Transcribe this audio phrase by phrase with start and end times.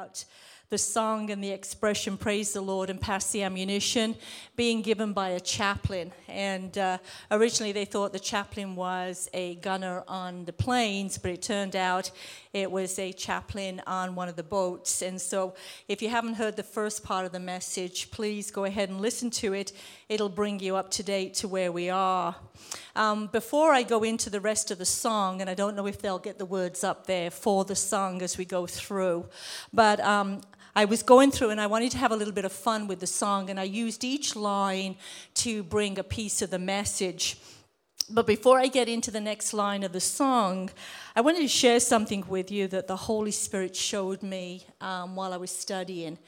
[0.00, 0.24] about
[0.70, 4.14] the song and the expression praise the lord and pass the ammunition
[4.54, 6.12] being given by a chaplain.
[6.28, 11.42] And uh, originally they thought the chaplain was a gunner on the planes but it
[11.42, 12.12] turned out
[12.52, 15.02] it was a chaplain on one of the boats.
[15.02, 15.54] And so
[15.88, 19.28] if you haven't heard the first part of the message please go ahead and listen
[19.30, 19.72] to it.
[20.08, 22.36] It'll bring you up to date to where we are.
[22.94, 26.02] Um, before i go into the rest of the song and i don't know if
[26.02, 29.26] they'll get the words up there for the song as we go through
[29.72, 30.42] but um,
[30.76, 33.00] I was going through and I wanted to have a little bit of fun with
[33.00, 34.94] the song, and I used each line
[35.34, 37.38] to bring a piece of the message.
[38.08, 40.70] But before I get into the next line of the song,
[41.16, 45.32] I wanted to share something with you that the Holy Spirit showed me um, while
[45.32, 46.18] I was studying.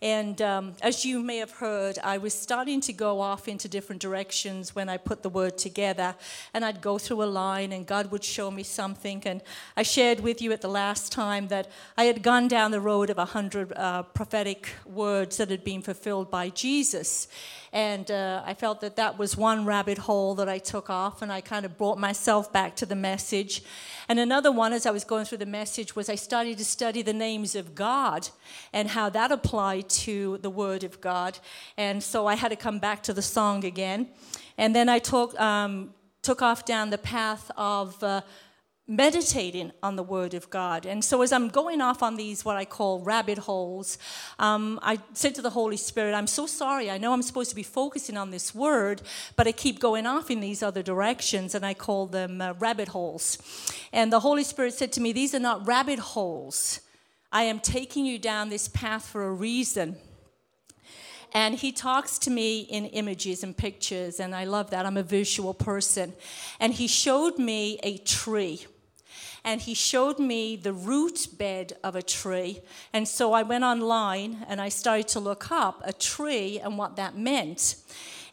[0.00, 4.02] And um, as you may have heard, I was starting to go off into different
[4.02, 6.16] directions when I put the word together.
[6.52, 9.22] And I'd go through a line, and God would show me something.
[9.24, 9.42] And
[9.76, 13.10] I shared with you at the last time that I had gone down the road
[13.10, 17.28] of a hundred uh, prophetic words that had been fulfilled by Jesus.
[17.72, 21.32] And uh, I felt that that was one rabbit hole that I took off, and
[21.32, 23.62] I kind of brought myself back to the message.
[24.08, 27.02] And another one, as I was going through the message, was I started to study
[27.02, 28.01] the names of God
[28.72, 31.38] and how that applied to the Word of God.
[31.76, 34.08] And so I had to come back to the song again.
[34.58, 38.02] And then I took, um, took off down the path of.
[38.02, 38.22] Uh,
[38.88, 40.86] meditating on the Word of God.
[40.86, 43.96] And so, as I'm going off on these, what I call rabbit holes,
[44.38, 46.90] um, I said to the Holy Spirit, I'm so sorry.
[46.90, 49.02] I know I'm supposed to be focusing on this Word,
[49.36, 52.88] but I keep going off in these other directions, and I call them uh, rabbit
[52.88, 53.38] holes.
[53.92, 56.80] And the Holy Spirit said to me, These are not rabbit holes.
[57.32, 59.96] I am taking you down this path for a reason.
[61.34, 64.84] And he talks to me in images and pictures, and I love that.
[64.84, 66.12] I'm a visual person.
[66.60, 68.66] And he showed me a tree
[69.44, 72.60] and he showed me the root bed of a tree.
[72.92, 76.96] And so I went online and I started to look up a tree and what
[76.96, 77.76] that meant.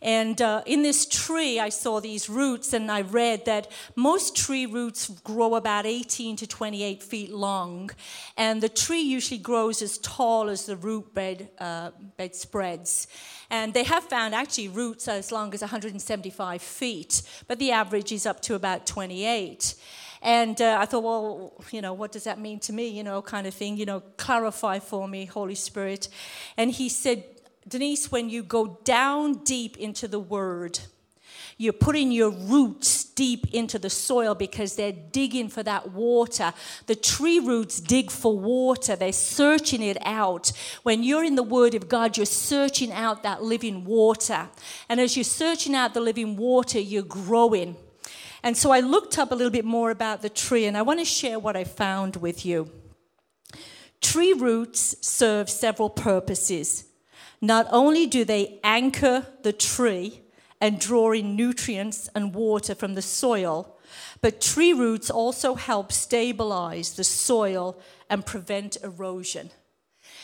[0.01, 4.65] And uh, in this tree, I saw these roots, and I read that most tree
[4.65, 7.91] roots grow about 18 to 28 feet long.
[8.37, 13.07] And the tree usually grows as tall as the root bed, uh, bed spreads.
[13.49, 18.25] And they have found actually roots as long as 175 feet, but the average is
[18.25, 19.75] up to about 28.
[20.21, 22.87] And uh, I thought, well, you know, what does that mean to me?
[22.87, 26.09] You know, kind of thing, you know, clarify for me, Holy Spirit.
[26.57, 27.23] And he said,
[27.69, 30.79] Denise, when you go down deep into the word,
[31.57, 36.53] you're putting your roots deep into the soil because they're digging for that water.
[36.85, 40.53] The tree roots dig for water, they're searching it out.
[40.83, 44.47] When you're in the Word of God, you're searching out that living water.
[44.87, 47.75] And as you're searching out the living water, you're growing.
[48.41, 50.99] And so I looked up a little bit more about the tree, and I want
[50.99, 52.71] to share what I found with you.
[53.99, 56.85] Tree roots serve several purposes.
[57.41, 60.21] Not only do they anchor the tree
[60.59, 63.77] and draw in nutrients and water from the soil,
[64.21, 67.79] but tree roots also help stabilize the soil
[68.09, 69.51] and prevent erosion.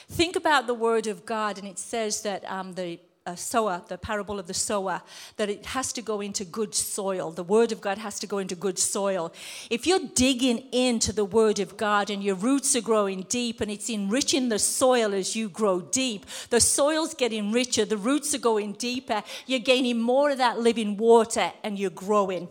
[0.09, 3.97] Think about the Word of God, and it says that um, the uh, sower, the
[3.97, 5.01] parable of the sower,
[5.37, 7.31] that it has to go into good soil.
[7.31, 9.33] The Word of God has to go into good soil.
[9.69, 13.71] If you're digging into the Word of God and your roots are growing deep and
[13.71, 18.39] it's enriching the soil as you grow deep, the soil's getting richer, the roots are
[18.39, 22.47] going deeper, you're gaining more of that living water and you're growing.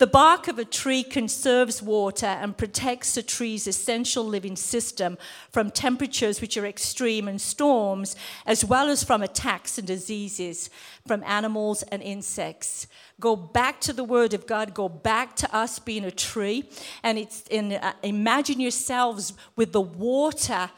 [0.00, 5.18] The bark of a tree conserves water and protects a tree's essential living system
[5.50, 8.16] from temperatures which are extreme and storms,
[8.46, 10.70] as well as from attacks and diseases
[11.06, 12.86] from animals and insects.
[13.20, 16.70] Go back to the Word of God, go back to us being a tree,
[17.02, 20.70] and it's in, uh, imagine yourselves with the water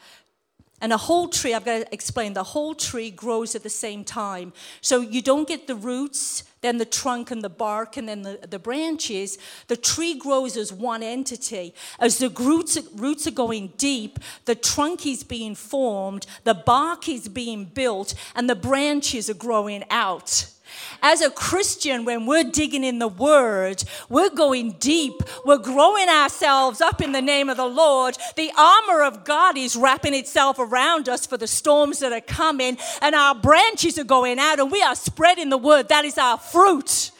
[0.83, 4.03] and a whole tree, I've got to explain, the whole tree grows at the same
[4.03, 4.51] time.
[4.81, 8.37] So you don't get the roots, then the trunk and the bark, and then the,
[8.45, 9.37] the branches.
[9.69, 11.73] The tree grows as one entity.
[12.01, 17.29] As the roots, roots are going deep, the trunk is being formed, the bark is
[17.29, 20.52] being built, and the branches are growing out.
[21.01, 25.21] As a Christian, when we're digging in the Word, we're going deep.
[25.45, 28.17] We're growing ourselves up in the name of the Lord.
[28.35, 32.77] The armor of God is wrapping itself around us for the storms that are coming,
[33.01, 35.89] and our branches are going out, and we are spreading the Word.
[35.89, 37.11] That is our fruit.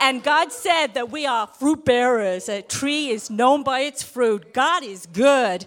[0.00, 2.48] And God said that we are fruit bearers.
[2.48, 4.54] A tree is known by its fruit.
[4.54, 5.66] God is good.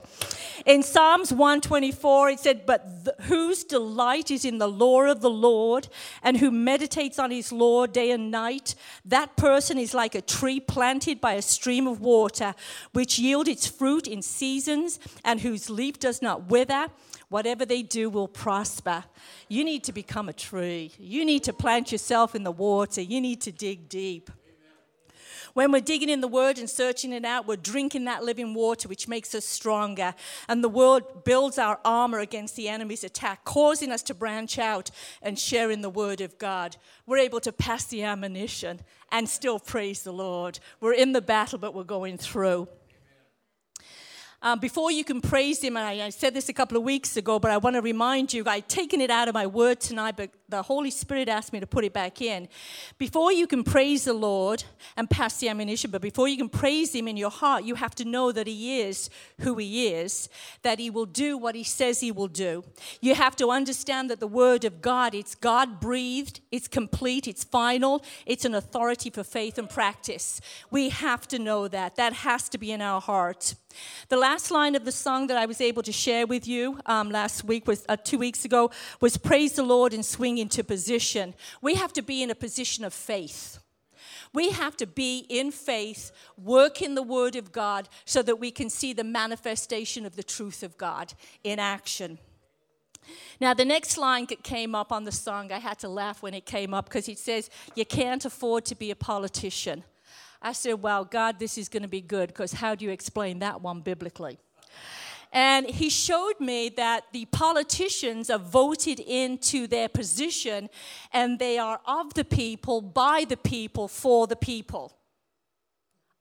[0.66, 5.30] In Psalms 124, it said, But th- whose delight is in the law of the
[5.30, 5.88] Lord,
[6.22, 10.60] and who meditates on his law day and night, that person is like a tree
[10.60, 12.54] planted by a stream of water,
[12.94, 16.88] which yield its fruit in seasons, and whose leaf does not wither.
[17.31, 19.06] Whatever they do will prosper.
[19.48, 20.92] You need to become a tree.
[21.00, 23.00] You need to plant yourself in the water.
[23.00, 24.30] You need to dig deep.
[25.54, 28.89] When we're digging in the Word and searching it out, we're drinking that living water,
[28.89, 30.13] which makes us stronger.
[30.50, 34.92] And the Word builds our armor against the enemy's attack, causing us to branch out
[35.22, 36.75] and share in the Word of God.
[37.06, 40.60] We're able to pass the ammunition and still praise the Lord.
[40.81, 42.68] We're in the battle, but we're going through.
[44.44, 47.16] Um, before you can praise Him, and I, I, said this a couple of weeks
[47.16, 50.16] ago, but I want to remind you, I've taken it out of my word tonight,
[50.18, 52.48] but the Holy Spirit asked me to put it back in.
[52.98, 54.64] Before you can praise the Lord
[54.98, 57.94] and pass the ammunition, but before you can praise Him in your heart, you have
[57.96, 59.12] to know that He is
[59.42, 60.28] who He is,
[60.64, 62.64] that He will do what He says He will do.
[63.00, 67.44] You have to understand that the Word of God, it's God breathed, it's complete, it's
[67.44, 70.42] final, it's an authority for faith and practice.
[70.72, 71.96] We have to know that.
[71.96, 73.54] That has to be in our heart.
[74.10, 77.12] The last line of the song that I was able to share with you um,
[77.12, 81.33] last week was uh, two weeks ago was praise the Lord and swing into position.
[81.62, 83.60] We have to be in a position of faith.
[84.33, 88.51] We have to be in faith, work in the Word of God, so that we
[88.51, 91.13] can see the manifestation of the truth of God
[91.44, 92.18] in action.
[93.42, 96.33] Now, the next line that came up on the song, I had to laugh when
[96.33, 99.83] it came up because it says, You can't afford to be a politician.
[100.42, 103.40] I said, Well, God, this is going to be good because how do you explain
[103.40, 104.40] that one biblically?
[105.34, 110.70] And he showed me that the politicians are voted into their position
[111.14, 114.98] and they are of the people, by the people, for the people.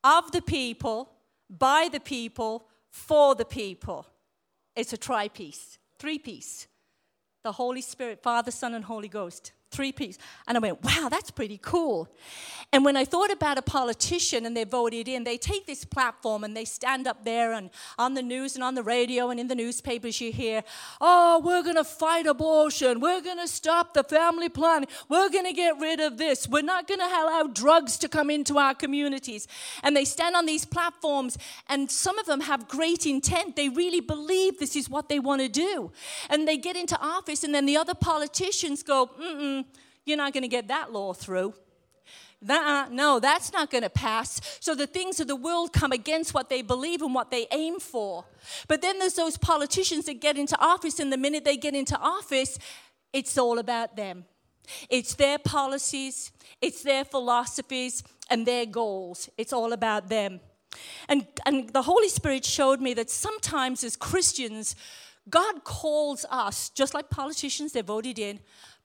[0.04, 1.10] Of the people,
[1.48, 4.06] by the people, for the people.
[4.76, 6.68] It's a tri piece, three piece.
[7.42, 10.18] The Holy Spirit, Father, Son, and Holy Ghost three piece.
[10.46, 12.08] And I went, wow, that's pretty cool.
[12.72, 16.44] And when I thought about a politician and they're voted in, they take this platform
[16.44, 19.48] and they stand up there and on the news and on the radio and in
[19.48, 20.62] the newspapers you hear,
[21.00, 23.00] oh, we're going to fight abortion.
[23.00, 24.88] We're going to stop the family planning.
[25.08, 26.48] We're going to get rid of this.
[26.48, 29.48] We're not going to allow drugs to come into our communities.
[29.82, 31.38] And they stand on these platforms
[31.68, 33.56] and some of them have great intent.
[33.56, 35.90] They really believe this is what they want to do.
[36.28, 39.59] And they get into office and then the other politicians go, mm
[40.10, 41.54] you're not going to get that law through.
[42.42, 44.40] That, uh, no, that's not going to pass.
[44.60, 47.80] So the things of the world come against what they believe and what they aim
[47.80, 48.24] for.
[48.66, 51.98] But then there's those politicians that get into office, and the minute they get into
[51.98, 52.58] office,
[53.12, 54.24] it's all about them.
[54.88, 59.28] It's their policies, it's their philosophies, and their goals.
[59.36, 60.40] It's all about them.
[61.08, 64.76] And, and the Holy Spirit showed me that sometimes as Christians,
[65.28, 68.40] God calls us, just like politicians, they're voted in,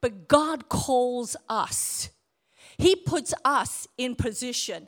[0.05, 2.09] but God calls us.
[2.77, 4.87] He puts us in position.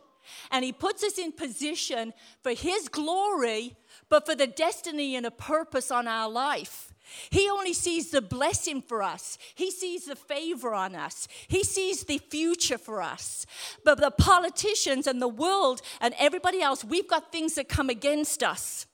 [0.51, 3.75] And He puts us in position for His glory,
[4.09, 6.93] but for the destiny and a purpose on our life.
[7.31, 9.39] He only sees the blessing for us.
[9.55, 11.27] He sees the favor on us.
[11.47, 13.47] He sees the future for us.
[13.83, 18.43] But the politicians and the world and everybody else, we've got things that come against
[18.43, 18.85] us.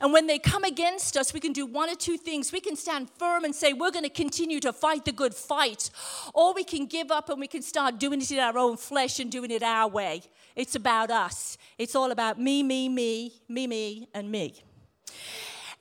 [0.00, 2.52] And when they come against us, we can do one or two things.
[2.52, 5.90] We can stand firm and say, We're going to continue to fight the good fight.
[6.34, 9.20] Or we can give up and we can start doing it in our own flesh
[9.20, 10.22] and doing it our way.
[10.56, 11.58] It's about us.
[11.78, 14.62] It's all about me, me, me, me, me, and me.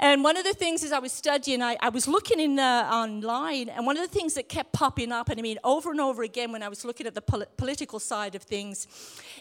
[0.01, 2.89] And one of the things as I was studying, I, I was looking in uh,
[2.89, 5.99] online, and one of the things that kept popping up, and I mean over and
[5.99, 8.87] over again when I was looking at the pol- political side of things,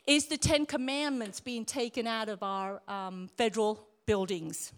[0.04, 4.72] is the Ten Commandments being taken out of our um, federal buildings.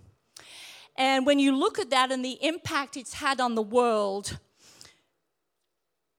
[0.97, 4.39] And when you look at that and the impact it's had on the world,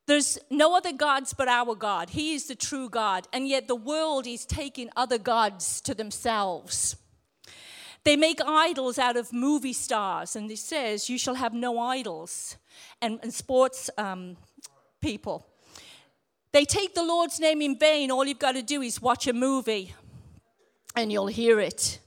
[0.08, 2.10] there's no other gods but our God.
[2.10, 3.28] He is the true God.
[3.34, 6.96] And yet the world is taking other gods to themselves.
[8.04, 12.58] They make idols out of movie stars, and it says, You shall have no idols,
[13.00, 14.38] and, and sports um,
[15.02, 15.46] people.
[16.52, 18.10] They take the Lord's name in vain.
[18.10, 19.94] All you've got to do is watch a movie,
[20.96, 22.00] and you'll hear it.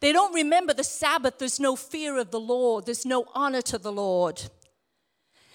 [0.00, 1.38] They don't remember the Sabbath.
[1.38, 4.42] There's no fear of the Lord, there's no honor to the Lord.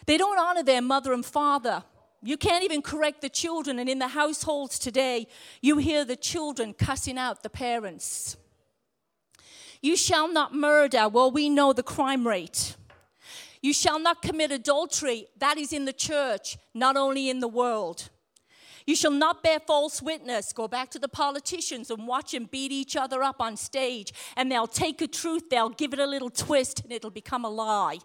[0.06, 1.84] They don't honor their mother and father.
[2.22, 3.80] You can't even correct the children.
[3.80, 5.28] And in the households today,
[5.62, 8.38] you hear the children cussing out the parents.
[9.82, 11.10] You shall not murder.
[11.10, 12.76] Well, we know the crime rate.
[13.62, 15.28] You shall not commit adultery.
[15.38, 18.10] That is in the church, not only in the world.
[18.86, 20.54] You shall not bear false witness.
[20.54, 24.14] Go back to the politicians and watch them beat each other up on stage.
[24.36, 27.50] And they'll take a truth, they'll give it a little twist, and it'll become a
[27.50, 28.00] lie.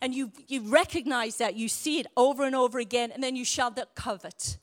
[0.00, 3.44] And you, you recognize that, you see it over and over again, and then you
[3.44, 4.58] shall not covet.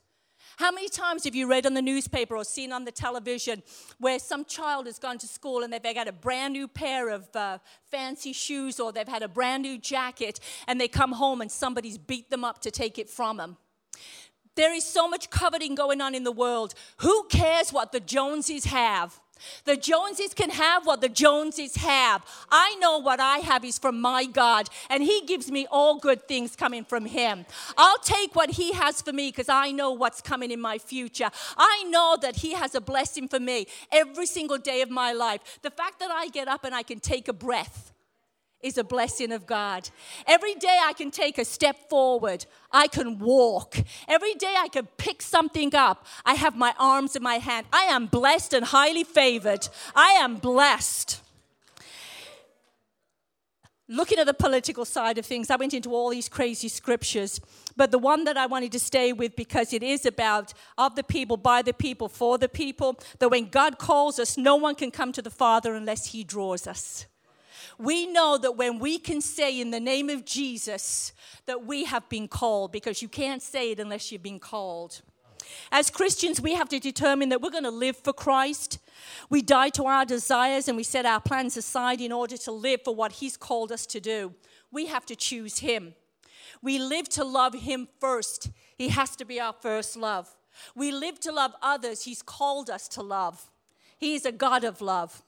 [0.60, 3.62] How many times have you read on the newspaper or seen on the television
[3.96, 7.34] where some child has gone to school and they've got a brand new pair of
[7.34, 7.56] uh,
[7.90, 11.96] fancy shoes or they've had a brand new jacket and they come home and somebody's
[11.96, 13.56] beat them up to take it from them?
[14.56, 16.74] There is so much coveting going on in the world.
[16.98, 19.20] Who cares what the Joneses have?
[19.64, 22.24] The Joneses can have what the Joneses have.
[22.50, 26.28] I know what I have is from my God, and He gives me all good
[26.28, 27.46] things coming from Him.
[27.76, 31.30] I'll take what He has for me because I know what's coming in my future.
[31.56, 35.58] I know that He has a blessing for me every single day of my life.
[35.62, 37.92] The fact that I get up and I can take a breath
[38.62, 39.88] is a blessing of God.
[40.26, 42.44] Every day I can take a step forward.
[42.70, 43.76] I can walk.
[44.06, 46.06] Every day I can pick something up.
[46.24, 47.66] I have my arms in my hand.
[47.72, 49.68] I am blessed and highly favored.
[49.94, 51.20] I am blessed.
[53.88, 57.40] Looking at the political side of things, I went into all these crazy scriptures,
[57.76, 61.02] but the one that I wanted to stay with because it is about of the
[61.02, 64.92] people, by the people, for the people, that when God calls us, no one can
[64.92, 67.06] come to the Father unless He draws us
[67.80, 71.12] we know that when we can say in the name of Jesus
[71.46, 75.00] that we have been called, because you can't say it unless you've been called.
[75.72, 78.78] As Christians, we have to determine that we're going to live for Christ.
[79.30, 82.80] We die to our desires and we set our plans aside in order to live
[82.84, 84.34] for what He's called us to do.
[84.70, 85.94] We have to choose Him.
[86.62, 88.50] We live to love Him first.
[88.76, 90.36] He has to be our first love.
[90.74, 92.04] We live to love others.
[92.04, 93.50] He's called us to love.
[93.98, 95.22] He is a God of love.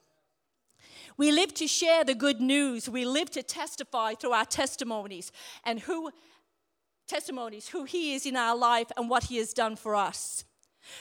[1.16, 2.88] We live to share the good news.
[2.88, 5.32] We live to testify through our testimonies
[5.64, 6.10] and who
[7.06, 10.44] testimonies who he is in our life and what he has done for us.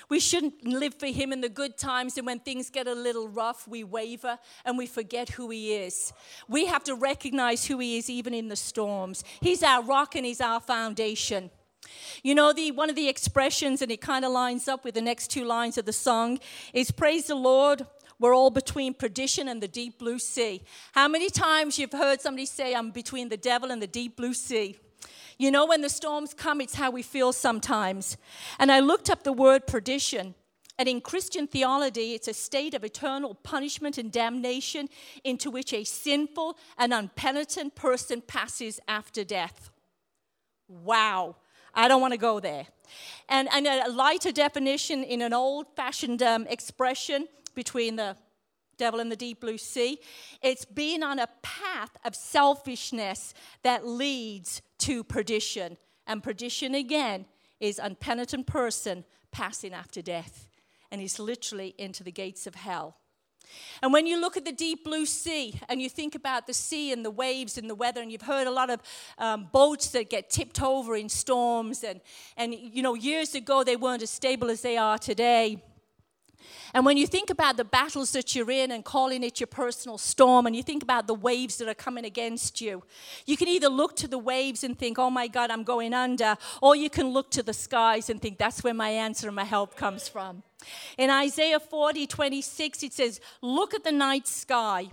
[0.10, 3.28] We shouldn't live for him in the good times and when things get a little
[3.28, 6.14] rough, we waver and we forget who he is.
[6.48, 9.24] We have to recognize who he is even in the storms.
[9.40, 11.50] He's our rock and he's our foundation.
[12.24, 15.02] You know, the one of the expressions, and it kind of lines up with the
[15.02, 16.40] next two lines of the song,
[16.74, 17.88] is praise the Lord
[18.22, 20.62] we're all between perdition and the deep blue sea.
[20.92, 24.36] How many times you've heard somebody say, I'm between the devil and the deep blue
[24.36, 24.78] sea?
[25.40, 28.18] You know, when the storms come, it's how we feel sometimes.
[28.60, 30.36] And I looked up the word perdition.
[30.78, 34.88] And in Christian theology, it's a state of eternal punishment and damnation
[35.24, 39.72] into which a sinful and unpenitent person passes after death.
[40.68, 41.38] Wow.
[41.74, 42.68] I don't want to go there.
[43.28, 48.16] And, and a lighter definition in an old fashioned um, expression between the
[48.78, 50.00] devil and the deep blue sea.
[50.42, 55.78] It's being on a path of selfishness that leads to perdition.
[56.08, 57.26] And perdition, again,
[57.60, 60.48] is unpenitent person passing after death.
[60.92, 62.98] And he's literally into the gates of hell.
[63.82, 66.92] And when you look at the deep blue sea and you think about the sea
[66.92, 68.82] and the waves and the weather, and you've heard a lot of
[69.18, 72.02] um, boats that get tipped over in storms, and,
[72.38, 75.62] and you know, years ago they weren't as stable as they are today.
[76.74, 79.98] And when you think about the battles that you're in and calling it your personal
[79.98, 82.84] storm, and you think about the waves that are coming against you,
[83.26, 86.38] you can either look to the waves and think, oh my God, I'm going under,
[86.62, 89.44] or you can look to the skies and think, that's where my answer and my
[89.44, 90.44] help comes from.
[90.98, 94.92] In Isaiah 40, 26, it says, Look at the night sky.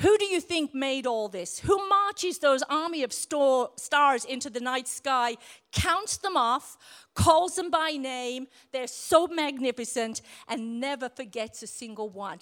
[0.00, 1.60] Who do you think made all this?
[1.60, 5.36] Who marches those army of stars into the night sky,
[5.70, 6.76] counts them off,
[7.14, 8.46] calls them by name?
[8.72, 12.38] They're so magnificent and never forgets a single one.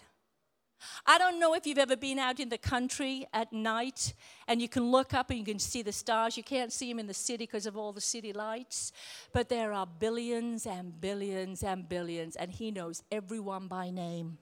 [1.07, 4.15] I don't know if you've ever been out in the country at night
[4.49, 6.37] and you can look up and you can see the stars.
[6.37, 8.93] You can't see them in the city because of all the city lights,
[9.33, 14.39] but there are billions and billions and billions, and He knows everyone by name.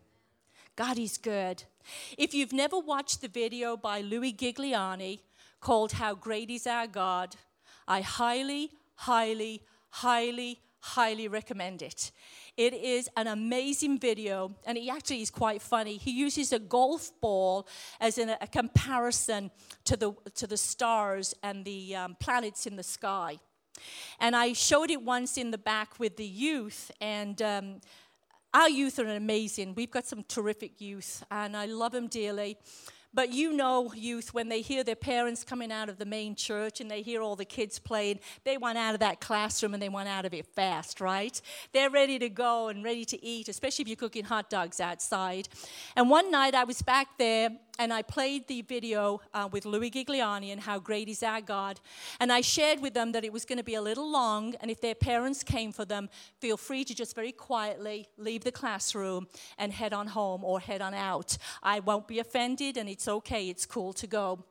[0.77, 1.65] God is good.
[2.17, 5.21] If you've never watched the video by Louis Gigliani
[5.61, 7.35] called How Great Is Our God,
[7.89, 12.13] I highly, highly, highly, highly recommend it.
[12.57, 15.97] It is an amazing video, and it actually is quite funny.
[15.97, 17.69] He uses a golf ball
[18.01, 19.51] as in a, a comparison
[19.85, 23.39] to the, to the stars and the um, planets in the sky.
[24.19, 27.81] And I showed it once in the back with the youth, and um,
[28.53, 29.75] our youth are amazing.
[29.75, 32.57] We've got some terrific youth, and I love them dearly.
[33.15, 36.81] But you know, youth, when they hear their parents coming out of the main church
[36.81, 39.89] and they hear all the kids playing, they want out of that classroom and they
[39.89, 41.41] want out of it fast, right?
[41.73, 45.49] They're ready to go and ready to eat, especially if you're cooking hot dogs outside.
[45.97, 49.91] And one night I was back there and I played the video uh, with Louis
[49.91, 51.79] Gigliani and how great is our God.
[52.19, 54.71] And I shared with them that it was going to be a little long, and
[54.71, 56.09] if their parents came for them,
[56.41, 60.83] feel free to just very quietly leave the classroom and head on home or head
[60.83, 61.39] on out.
[61.63, 64.45] I won't be offended, and it's okay, it's cool to go.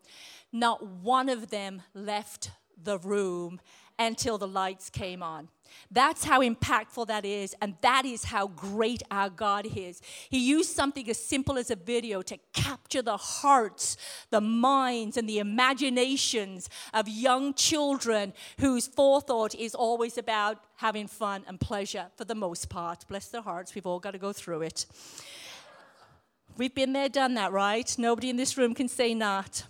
[0.53, 2.51] Not one of them left
[2.81, 3.59] the room
[3.99, 5.49] until the lights came on.
[5.91, 10.01] That's how impactful that is, and that is how great our God is.
[10.29, 13.97] He used something as simple as a video to capture the hearts,
[14.29, 21.43] the minds, and the imaginations of young children whose forethought is always about having fun
[21.49, 23.05] and pleasure for the most part.
[23.09, 24.85] Bless their hearts, we've all got to go through it.
[26.57, 27.93] We've been there, done that, right?
[27.99, 29.63] Nobody in this room can say not.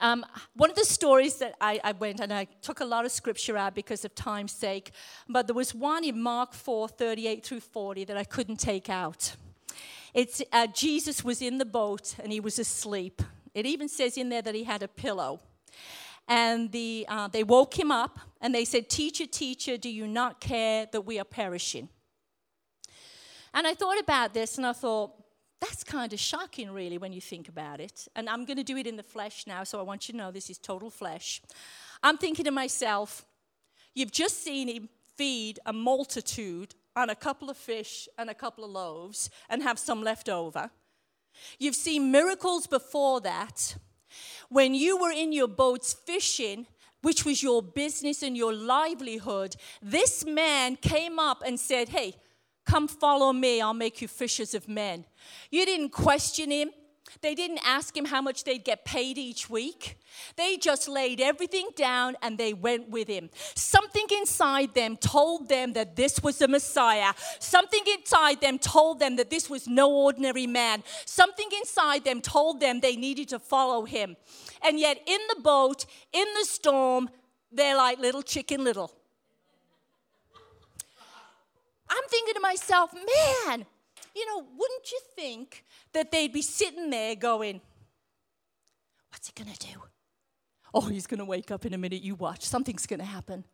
[0.00, 3.10] Um, one of the stories that I, I, went and I took a lot of
[3.10, 4.92] scripture out because of time's sake,
[5.28, 9.34] but there was one in Mark 4 38 through 40 that I couldn't take out.
[10.14, 13.20] It's uh, Jesus was in the boat and he was asleep.
[13.52, 15.40] It even says in there that he had a pillow.
[16.28, 20.40] And the, uh, they woke him up and they said, Teacher, teacher, do you not
[20.40, 21.88] care that we are perishing?
[23.52, 25.25] And I thought about this and I thought,
[25.60, 28.08] that's kind of shocking, really, when you think about it.
[28.14, 30.18] And I'm going to do it in the flesh now, so I want you to
[30.18, 31.40] know this is total flesh.
[32.02, 33.24] I'm thinking to myself,
[33.94, 38.64] you've just seen him feed a multitude on a couple of fish and a couple
[38.64, 40.70] of loaves and have some left over.
[41.58, 43.76] You've seen miracles before that.
[44.48, 46.66] When you were in your boats fishing,
[47.02, 52.14] which was your business and your livelihood, this man came up and said, Hey,
[52.66, 55.04] Come follow me, I'll make you fishers of men.
[55.50, 56.70] You didn't question him.
[57.22, 59.98] They didn't ask him how much they'd get paid each week.
[60.36, 63.30] They just laid everything down and they went with him.
[63.54, 67.12] Something inside them told them that this was the Messiah.
[67.38, 70.82] Something inside them told them that this was no ordinary man.
[71.04, 74.16] Something inside them told them they needed to follow him.
[74.64, 77.08] And yet, in the boat, in the storm,
[77.52, 78.90] they're like little chicken little.
[81.88, 83.66] I'm thinking to myself, man,
[84.14, 87.60] you know, wouldn't you think that they'd be sitting there going,
[89.10, 89.82] what's he going to do?
[90.74, 92.02] Oh, he's going to wake up in a minute.
[92.02, 92.44] You watch.
[92.44, 93.44] Something's going to happen.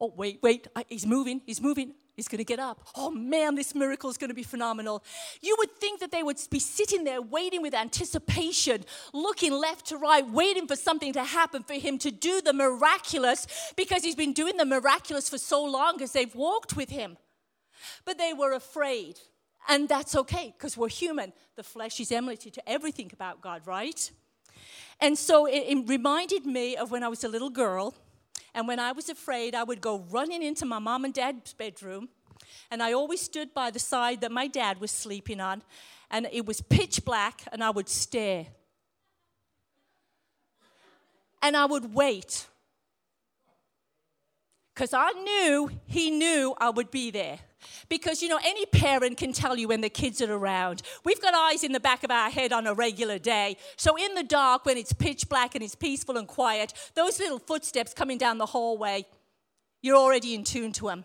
[0.00, 0.66] Oh, wait, wait.
[0.88, 1.40] He's moving.
[1.46, 1.94] He's moving.
[2.16, 2.86] He's going to get up.
[2.96, 5.04] Oh, man, this miracle is going to be phenomenal.
[5.40, 9.96] You would think that they would be sitting there waiting with anticipation, looking left to
[9.96, 14.32] right, waiting for something to happen for him to do the miraculous because he's been
[14.32, 17.16] doing the miraculous for so long as they've walked with him.
[18.04, 19.20] But they were afraid.
[19.68, 21.32] And that's okay because we're human.
[21.56, 24.10] The flesh is enmity to everything about God, right?
[25.00, 27.94] And so it, it, reminded me of when I was a little girl.
[28.54, 32.08] And when I was afraid, I would go running into my mom and dad's bedroom.
[32.70, 35.62] And I always stood by the side that my dad was sleeping on.
[36.10, 38.46] And it was pitch black, and I would stare.
[41.42, 42.46] And I would wait.
[44.74, 47.38] Because I knew he knew I would be there.
[47.88, 50.82] Because, you know, any parent can tell you when the kids are around.
[51.04, 53.56] We've got eyes in the back of our head on a regular day.
[53.76, 57.38] So, in the dark, when it's pitch black and it's peaceful and quiet, those little
[57.38, 59.06] footsteps coming down the hallway,
[59.82, 61.04] you're already in tune to them.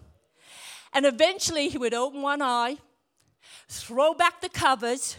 [0.93, 2.77] And eventually, he would open one eye,
[3.67, 5.17] throw back the covers,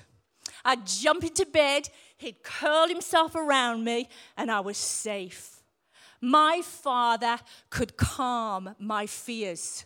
[0.65, 5.63] I'd jump into bed, he'd curl himself around me, and I was safe.
[6.21, 9.85] My father could calm my fears.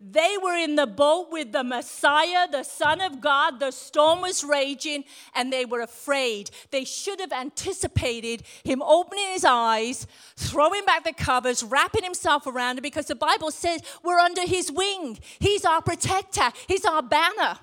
[0.00, 3.58] They were in the boat with the Messiah, the Son of God.
[3.58, 5.02] The storm was raging
[5.34, 6.50] and they were afraid.
[6.70, 10.06] They should have anticipated him opening his eyes,
[10.36, 14.70] throwing back the covers, wrapping himself around it because the Bible says we're under his
[14.70, 15.18] wing.
[15.40, 17.58] He's our protector, he's our banner.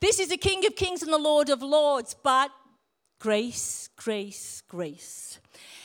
[0.00, 2.52] This is the King of Kings and the Lord of Lords, but
[3.18, 5.40] grace, grace, grace.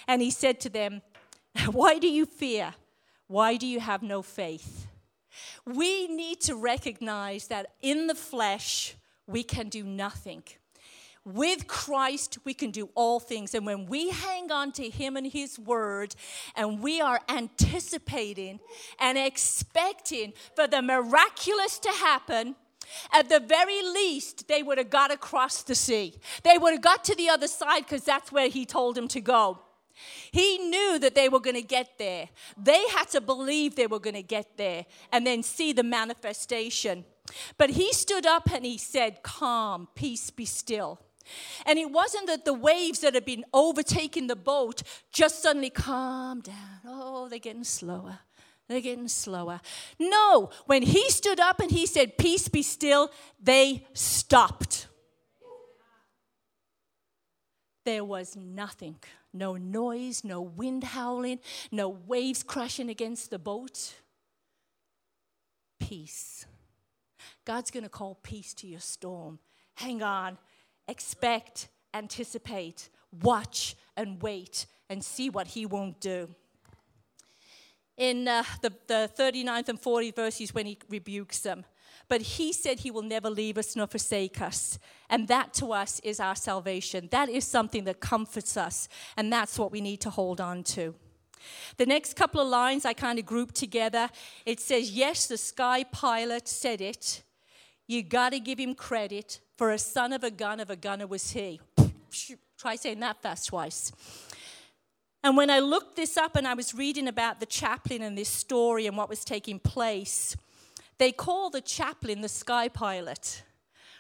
[0.08, 1.02] And he said to them,
[1.72, 2.76] Why do you fear?
[3.28, 4.89] Why do you have no faith?
[5.66, 8.96] We need to recognize that in the flesh,
[9.28, 10.44] we can do nothing.
[11.26, 13.54] With Christ, we can do all things.
[13.54, 16.16] And when we hang on to Him and His Word,
[16.56, 18.60] and we are anticipating
[19.00, 22.56] and expecting for the miraculous to happen,
[23.12, 26.20] at the very least, they would have got across the sea.
[26.44, 29.22] They would have got to the other side because that's where He told them to
[29.22, 29.60] go.
[30.32, 32.30] He knew that they were going to get there.
[32.58, 37.06] They had to believe they were going to get there and then see the manifestation.
[37.58, 41.00] But he stood up and he said, Calm, peace, be still.
[41.66, 44.82] And it wasn't that the waves that had been overtaking the boat
[45.12, 46.80] just suddenly calmed down.
[46.86, 48.20] Oh, they're getting slower.
[48.68, 49.62] They're getting slower.
[50.00, 54.88] No, when he stood up and he said, Peace be still, they stopped.
[57.90, 58.96] there was nothing
[59.34, 61.40] no noise, no wind howling,
[61.72, 63.96] no waves crashing against the boat.
[65.80, 66.46] Peace.
[67.46, 69.40] God's going to call peace to your storm.
[69.76, 70.38] Hang on,
[70.88, 72.90] expect, anticipate,
[73.22, 76.30] watch, and wait, and see what He won't do
[78.00, 81.66] in uh, the, the 39th and 40th verses when he rebukes them.
[82.10, 84.80] But he said he will never leave us nor forsake us.
[85.10, 87.08] And that to us is our salvation.
[87.12, 88.90] That is something that comforts us.
[89.16, 90.96] And that's what we need to hold on to.
[91.78, 94.10] The next couple of lines I kind of grouped together.
[94.46, 97.24] It says, Yes, the sky pilot said it.
[97.88, 101.08] You got to give him credit, for a son of a gun of a gunner
[101.08, 101.60] was he.
[102.58, 103.92] Try saying that fast twice.
[105.24, 108.30] And when I looked this up and I was reading about the chaplain and this
[108.30, 110.36] story and what was taking place,
[111.00, 113.44] they call the chaplain the sky pilot.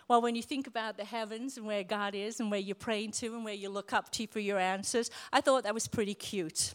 [0.08, 3.12] Well, when you think about the heavens and where God is and where you're praying
[3.14, 6.14] to and where you look up to for your answers, I thought that was pretty
[6.14, 6.74] cute.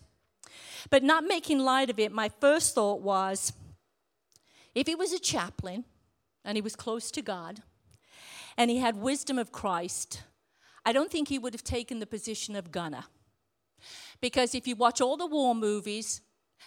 [0.88, 3.52] But not making light of it, my first thought was
[4.74, 5.84] if he was a chaplain
[6.44, 7.62] and he was close to God
[8.56, 10.22] and he had wisdom of Christ,
[10.86, 13.04] I don't think he would have taken the position of gunner.
[14.20, 16.20] Because if you watch all the war movies,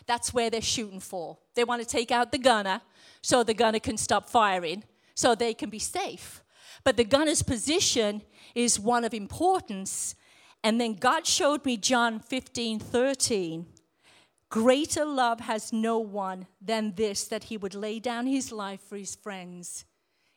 [0.05, 1.37] that's where they're shooting for.
[1.55, 2.81] They want to take out the gunner
[3.21, 4.83] so the gunner can stop firing
[5.15, 6.43] so they can be safe.
[6.83, 8.21] But the gunner's position
[8.53, 10.15] is one of importance.
[10.63, 13.65] And then God showed me John 15 13.
[14.49, 18.95] Greater love has no one than this, that he would lay down his life for
[18.95, 19.83] his friends.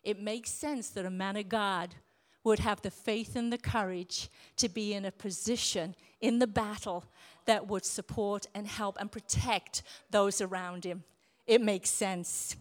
[0.03, 1.95] It makes sense that a man of God
[2.43, 7.05] would have the faith and the courage to be in a position in the battle
[7.51, 9.83] that would support and help and protect
[10.13, 11.03] those around him.
[11.51, 12.55] It makes sense.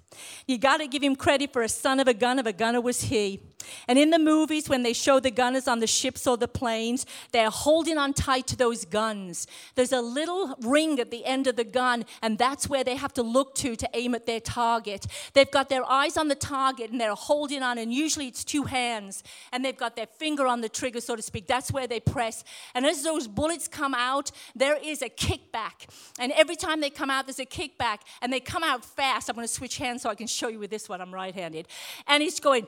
[0.48, 2.82] You got to give him credit for a son of a gun, of a gunner
[2.82, 3.40] was he.
[3.88, 7.06] And in the movies, when they show the gunners on the ships or the planes,
[7.32, 9.46] they're holding on tight to those guns.
[9.76, 13.14] There's a little ring at the end of the gun, and that's where they have
[13.14, 15.06] to look to to aim at their target.
[15.34, 18.64] They've got their eyes on the target and they're holding on, and usually it's two
[18.64, 21.46] hands, and they've got their finger on the trigger, so to speak.
[21.46, 22.44] That's where they press.
[22.74, 25.88] And as those bullets come out, there is a kickback.
[26.18, 29.30] And every time they come out, there's a kickback, and they come out fast.
[29.30, 31.02] I'm going to switch hands so I can show you with this one.
[31.02, 31.68] I'm right handed.
[32.08, 32.68] And he's going,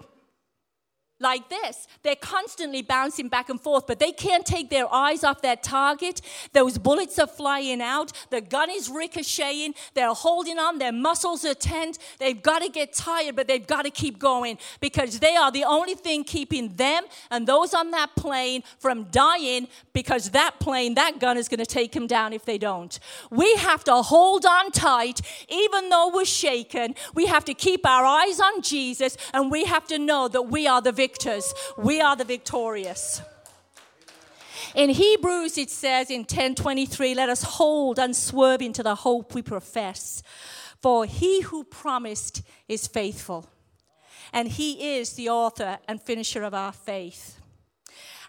[1.21, 1.87] like this.
[2.03, 6.21] They're constantly bouncing back and forth, but they can't take their eyes off that target.
[6.53, 8.11] Those bullets are flying out.
[8.29, 9.75] The gun is ricocheting.
[9.93, 10.79] They're holding on.
[10.79, 11.99] Their muscles are tense.
[12.19, 15.63] They've got to get tired, but they've got to keep going because they are the
[15.63, 21.19] only thing keeping them and those on that plane from dying because that plane, that
[21.19, 22.99] gun is going to take them down if they don't.
[23.29, 26.95] We have to hold on tight, even though we're shaken.
[27.13, 30.67] We have to keep our eyes on Jesus and we have to know that we
[30.67, 31.53] are the victors victors.
[31.77, 33.21] We are the victorious.
[34.75, 40.23] In Hebrews, it says in 1023, let us hold unswerving to the hope we profess.
[40.81, 43.49] For he who promised is faithful,
[44.31, 47.37] and he is the author and finisher of our faith.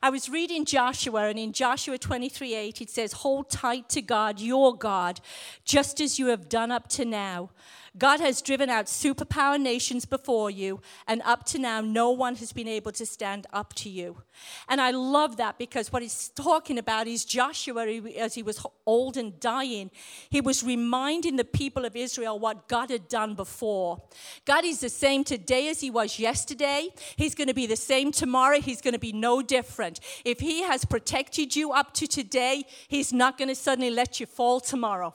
[0.03, 4.40] I was reading Joshua, and in Joshua 23 8, it says, Hold tight to God,
[4.40, 5.21] your God,
[5.64, 7.51] just as you have done up to now.
[7.99, 12.51] God has driven out superpower nations before you, and up to now, no one has
[12.51, 14.23] been able to stand up to you.
[14.67, 19.19] And I love that because what he's talking about is Joshua, as he was old
[19.19, 19.91] and dying,
[20.31, 24.03] he was reminding the people of Israel what God had done before.
[24.47, 26.89] God is the same today as he was yesterday.
[27.17, 28.61] He's going to be the same tomorrow.
[28.61, 30.01] He's going to be no different.
[30.25, 34.25] If he has protected you up to today, he's not going to suddenly let you
[34.25, 35.15] fall tomorrow.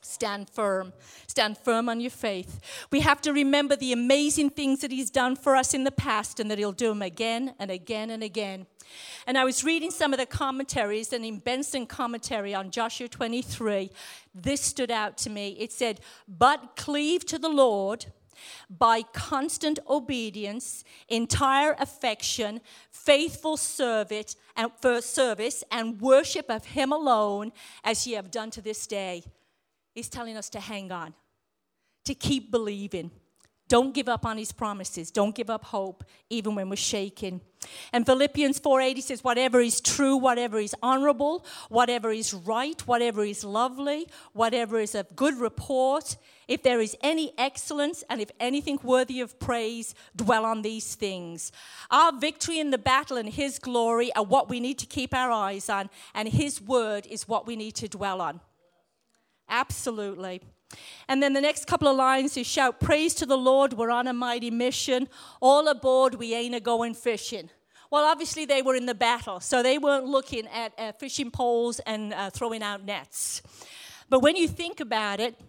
[0.00, 0.92] Stand firm.
[1.26, 2.60] Stand firm on your faith.
[2.90, 6.40] We have to remember the amazing things that He's done for us in the past
[6.40, 8.66] and that He'll do them again and again and again.
[9.26, 13.90] And I was reading some of the commentaries, and in Benson commentary on Joshua 23,
[14.34, 15.56] this stood out to me.
[15.58, 18.06] It said, But cleave to the Lord
[18.70, 27.52] by constant obedience, entire affection, faithful service, and service, and worship of Him alone,
[27.84, 29.24] as ye have done to this day.
[29.98, 31.12] He's telling us to hang on,
[32.04, 33.10] to keep believing.
[33.66, 35.10] Don't give up on his promises.
[35.10, 37.40] Don't give up hope, even when we're shaking.
[37.92, 43.42] And Philippians 4:80 says, whatever is true, whatever is honorable, whatever is right, whatever is
[43.42, 49.20] lovely, whatever is of good report, if there is any excellence and if anything worthy
[49.20, 51.50] of praise, dwell on these things.
[51.90, 55.32] Our victory in the battle and his glory are what we need to keep our
[55.32, 58.40] eyes on, and his word is what we need to dwell on.
[59.48, 60.42] Absolutely.
[61.08, 64.06] And then the next couple of lines is shout praise to the Lord, we're on
[64.06, 65.08] a mighty mission.
[65.40, 67.50] All aboard, we ain't a going fishing.
[67.90, 71.80] Well, obviously, they were in the battle, so they weren't looking at uh, fishing poles
[71.80, 73.40] and uh, throwing out nets.
[74.10, 75.40] But when you think about it,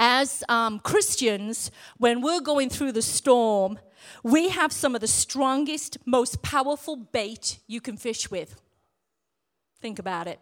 [0.00, 3.78] as um, Christians, when we're going through the storm,
[4.24, 8.60] we have some of the strongest, most powerful bait you can fish with.
[9.80, 10.40] Think about it.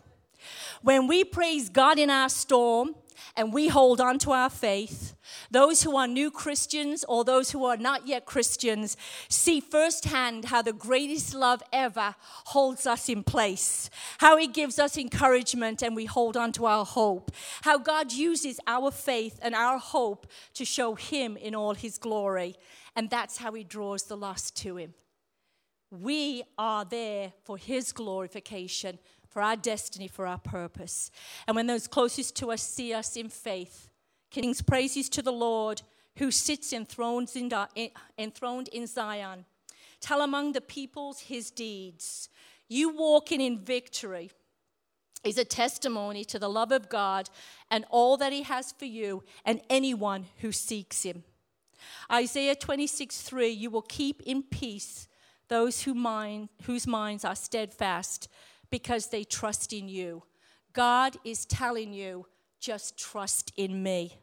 [0.82, 2.94] When we praise God in our storm
[3.36, 5.14] and we hold on to our faith,
[5.50, 8.96] those who are new Christians or those who are not yet Christians
[9.28, 12.14] see firsthand how the greatest love ever
[12.46, 16.84] holds us in place, how He gives us encouragement and we hold on to our
[16.84, 17.30] hope,
[17.62, 22.56] how God uses our faith and our hope to show Him in all His glory.
[22.94, 24.94] And that's how He draws the lost to Him.
[25.90, 28.98] We are there for His glorification
[29.36, 31.10] for our destiny, for our purpose.
[31.46, 33.90] And when those closest to us see us in faith,
[34.30, 35.82] kings praises to the Lord
[36.16, 39.44] who sits enthroned in, enthroned in Zion.
[40.00, 42.30] Tell among the peoples his deeds.
[42.66, 44.30] You walking in victory
[45.22, 47.28] is a testimony to the love of God
[47.70, 51.24] and all that he has for you and anyone who seeks him.
[52.10, 55.08] Isaiah 26 3 You will keep in peace
[55.48, 58.30] those who mind, whose minds are steadfast
[58.70, 60.22] because they trust in you.
[60.72, 62.26] God is telling you,
[62.60, 64.18] just trust in me.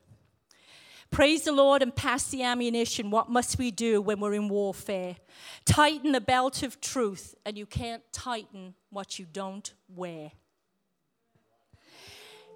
[1.10, 3.12] Praise the Lord and pass the ammunition.
[3.12, 5.17] What must we do when we're in warfare?
[5.63, 10.32] Tighten the belt of truth, and you can't tighten what you don't wear.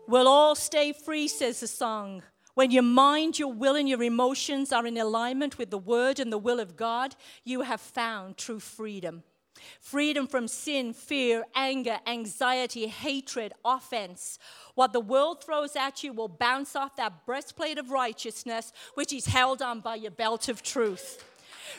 [0.07, 2.23] We'll all stay free, says the song.
[2.55, 6.33] When your mind, your will, and your emotions are in alignment with the word and
[6.33, 9.21] the will of God, you have found true freedom.
[9.79, 14.39] Freedom from sin, fear, anger, anxiety, hatred, offense.
[14.75, 19.27] What the world throws at you will bounce off that breastplate of righteousness, which is
[19.27, 21.23] held on by your belt of truth.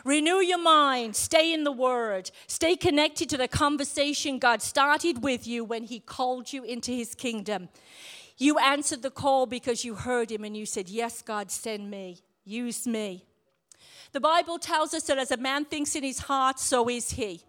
[0.05, 5.47] Renew your mind, stay in the Word, stay connected to the conversation God started with
[5.47, 7.69] you when He called you into His kingdom.
[8.37, 12.21] You answered the call because you heard Him and you said, Yes, God, send me,
[12.45, 13.25] use me.
[14.13, 17.43] The Bible tells us that as a man thinks in his heart, so is he.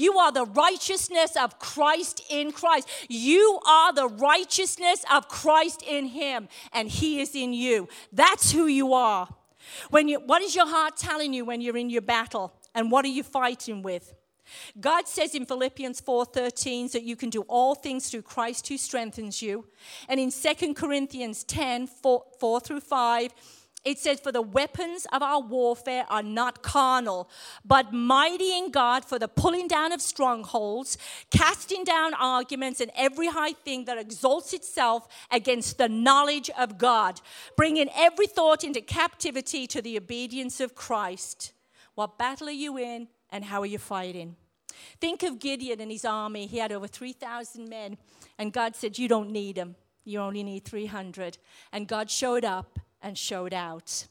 [0.00, 2.88] You are the righteousness of Christ in Christ.
[3.08, 7.88] You are the righteousness of Christ in Him, and He is in you.
[8.12, 9.28] That's who you are.
[9.90, 12.54] When you, what is your heart telling you when you're in your battle?
[12.74, 14.14] And what are you fighting with?
[14.80, 19.42] God says in Philippians 4:13 that you can do all things through Christ who strengthens
[19.42, 19.66] you.
[20.08, 23.34] And in 2 Corinthians 10, 4, 4 through 5,
[23.84, 27.30] it says, For the weapons of our warfare are not carnal,
[27.64, 30.98] but mighty in God for the pulling down of strongholds,
[31.30, 37.20] casting down arguments and every high thing that exalts itself against the knowledge of God,
[37.56, 41.52] bringing every thought into captivity to the obedience of Christ.
[41.94, 44.36] What battle are you in and how are you fighting?
[45.00, 46.46] Think of Gideon and his army.
[46.46, 47.98] He had over 3,000 men,
[48.38, 49.76] and God said, You don't need them.
[50.04, 51.38] You only need 300.
[51.72, 54.06] And God showed up and showed out.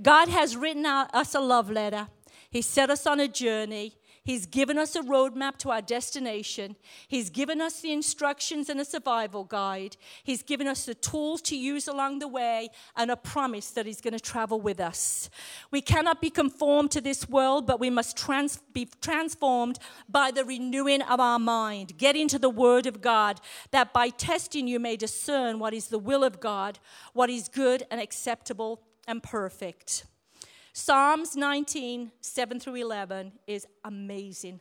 [0.00, 2.08] God has written us a love letter.
[2.50, 3.96] He set us on a journey.
[4.24, 6.76] He's given us a roadmap to our destination.
[7.08, 9.98] He's given us the instructions and a survival guide.
[10.22, 14.00] He's given us the tools to use along the way and a promise that He's
[14.00, 15.28] going to travel with us.
[15.70, 20.46] We cannot be conformed to this world, but we must trans- be transformed by the
[20.46, 21.98] renewing of our mind.
[21.98, 25.98] Get into the Word of God, that by testing you may discern what is the
[25.98, 26.78] will of God,
[27.12, 30.06] what is good and acceptable and perfect.
[30.76, 34.58] Psalms 19, 7 through 11 is amazing.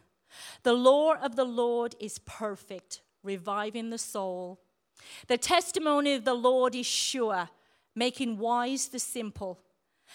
[0.61, 4.59] The law of the Lord is perfect, reviving the soul.
[5.25, 7.49] The testimony of the Lord is sure,
[7.95, 9.59] making wise the simple.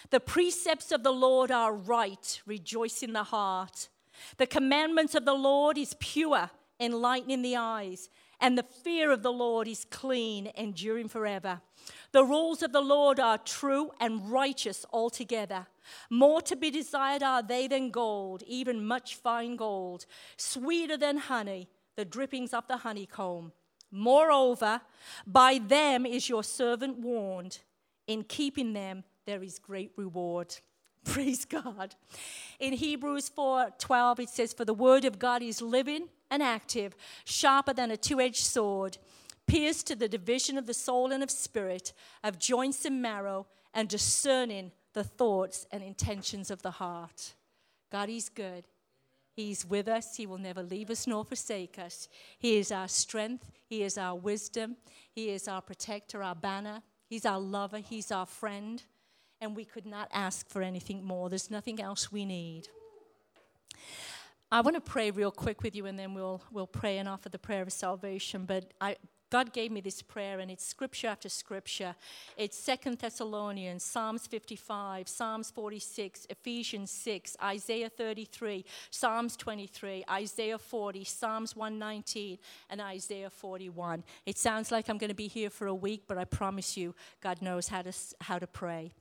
[0.09, 3.89] The precepts of the Lord are right, rejoicing the heart.
[4.37, 8.09] The commandments of the Lord is pure, enlightening the eyes.
[8.41, 11.61] And the fear of the Lord is clean, enduring forever.
[12.11, 15.67] The rules of the Lord are true and righteous altogether.
[16.09, 20.05] More to be desired are they than gold, even much fine gold,
[20.37, 23.51] sweeter than honey, the drippings of the honeycomb.
[23.91, 24.81] Moreover,
[25.25, 27.59] by them is your servant warned.
[28.07, 30.55] In keeping them, there is great reward.
[31.13, 31.95] Praise God.
[32.59, 36.95] In Hebrews 4:12 it says for the word of God is living and active,
[37.25, 38.99] sharper than a two-edged sword,
[39.47, 41.93] pierced to the division of the soul and of spirit,
[42.23, 47.33] of joints and marrow, and discerning the thoughts and intentions of the heart.
[47.91, 48.65] God is good.
[49.31, 50.15] He's with us.
[50.15, 52.07] He will never leave us nor forsake us.
[52.37, 53.49] He is our strength.
[53.65, 54.77] He is our wisdom.
[55.11, 56.83] He is our protector, our banner.
[57.07, 57.79] He's our lover.
[57.79, 58.83] He's our friend.
[59.41, 61.29] And we could not ask for anything more.
[61.29, 62.67] There's nothing else we need.
[64.51, 67.29] I want to pray real quick with you, and then we'll we'll pray and offer
[67.29, 68.45] the prayer of salvation.
[68.45, 68.95] But I,
[69.29, 71.95] God gave me this prayer, and it's scripture after scripture.
[72.35, 81.03] It's Second Thessalonians, Psalms 55, Psalms 46, Ephesians 6, Isaiah 33, Psalms 23, Isaiah 40,
[81.03, 82.39] Psalms 119,
[82.71, 84.03] and Isaiah 41.
[84.25, 86.95] It sounds like I'm going to be here for a week, but I promise you,
[87.21, 88.93] God knows how to, how to pray.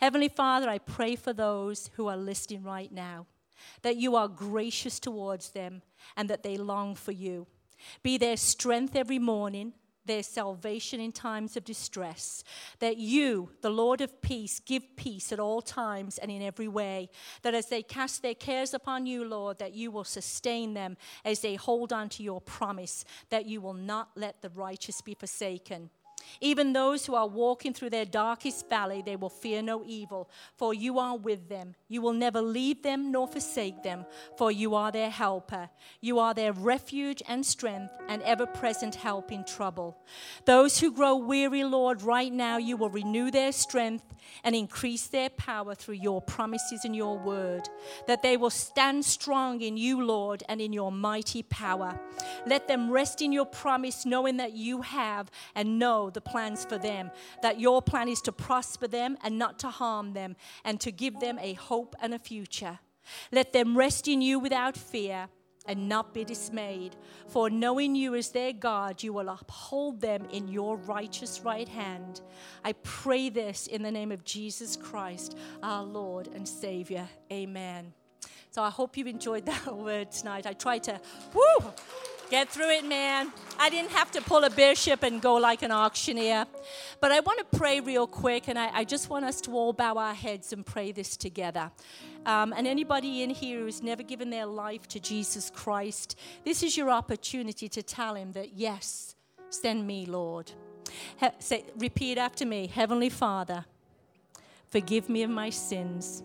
[0.00, 3.26] Heavenly Father, I pray for those who are listening right now
[3.82, 5.82] that you are gracious towards them
[6.16, 7.46] and that they long for you.
[8.02, 9.72] Be their strength every morning,
[10.06, 12.44] their salvation in times of distress.
[12.78, 17.10] That you, the Lord of peace, give peace at all times and in every way.
[17.42, 21.40] That as they cast their cares upon you, Lord, that you will sustain them as
[21.40, 25.90] they hold on to your promise, that you will not let the righteous be forsaken.
[26.40, 30.74] Even those who are walking through their darkest valley, they will fear no evil, for
[30.74, 31.74] you are with them.
[31.88, 34.06] You will never leave them nor forsake them,
[34.36, 35.70] for you are their helper.
[36.00, 39.96] You are their refuge and strength, and ever present help in trouble.
[40.44, 44.04] Those who grow weary, Lord, right now you will renew their strength
[44.42, 47.68] and increase their power through your promises and your word,
[48.06, 52.00] that they will stand strong in you, Lord, and in your mighty power.
[52.46, 56.78] Let them rest in your promise, knowing that you have and know the plans for
[56.78, 57.10] them,
[57.42, 61.20] that your plan is to prosper them and not to harm them, and to give
[61.20, 62.78] them a hope and a future.
[63.30, 65.28] Let them rest in you without fear
[65.66, 66.96] and not be dismayed.
[67.26, 72.20] For knowing you as their God, you will uphold them in your righteous right hand.
[72.64, 77.08] I pray this in the name of Jesus Christ, our Lord and Savior.
[77.32, 77.92] Amen.
[78.50, 80.46] So I hope you've enjoyed that word tonight.
[80.46, 81.00] I try to,
[81.32, 81.72] woo!
[82.34, 83.32] Get through it, man.
[83.60, 86.46] I didn't have to pull a bishop and go like an auctioneer.
[87.00, 89.72] But I want to pray real quick, and I, I just want us to all
[89.72, 91.70] bow our heads and pray this together.
[92.26, 96.76] Um, and anybody in here who's never given their life to Jesus Christ, this is
[96.76, 99.14] your opportunity to tell him that, yes,
[99.50, 100.50] send me, Lord.
[101.20, 103.64] He- say, repeat after me Heavenly Father,
[104.70, 106.24] forgive me of my sins.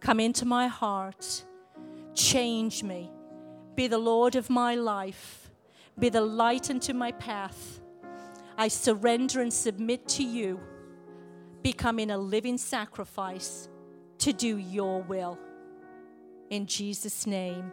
[0.00, 1.44] Come into my heart,
[2.16, 3.12] change me
[3.74, 5.50] be the Lord of my life,
[5.98, 7.80] be the light unto my path.
[8.56, 10.60] I surrender and submit to you,
[11.62, 13.68] becoming a living sacrifice
[14.18, 15.38] to do your will.
[16.50, 17.72] In Jesus' name.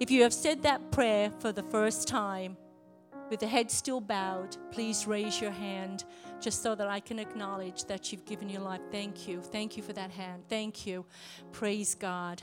[0.00, 2.56] If you have said that prayer for the first time,
[3.30, 6.04] with the head still bowed, please raise your hand
[6.40, 8.80] just so that I can acknowledge that you've given your life.
[8.90, 9.40] Thank you.
[9.40, 10.42] Thank you for that hand.
[10.48, 11.04] Thank you.
[11.52, 12.42] Praise God.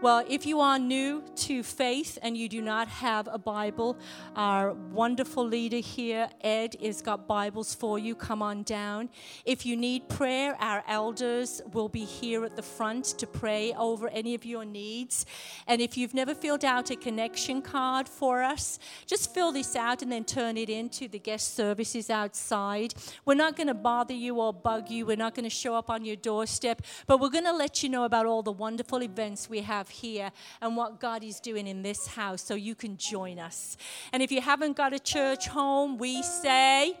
[0.00, 3.96] Well, if you are new to faith and you do not have a Bible,
[4.36, 8.14] our wonderful leader here, Ed, has got Bibles for you.
[8.14, 9.08] Come on down.
[9.44, 14.08] If you need prayer, our elders will be here at the front to pray over
[14.08, 15.26] any of your needs.
[15.66, 20.02] And if you've never filled out a connection card for us, just fill this out
[20.02, 22.94] and then turn it into the guest services outside.
[23.24, 25.06] We're not going to bother you or bug you.
[25.06, 27.88] We're not going to show up on your doorstep, but we're going to let you
[27.88, 30.30] know about all the wonderful events we have here
[30.60, 33.76] and what God is doing in this house so you can join us.
[34.12, 36.96] And if you haven't got a church home, we say,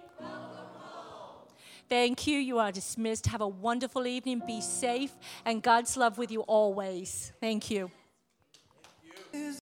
[1.88, 2.38] Thank you.
[2.38, 3.26] You are dismissed.
[3.26, 4.40] Have a wonderful evening.
[4.46, 5.12] Be safe.
[5.44, 7.32] And God's love with you always.
[7.38, 7.90] Thank you.